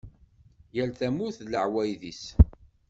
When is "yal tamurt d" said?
0.75-1.47